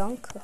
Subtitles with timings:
[0.00, 0.40] Danke.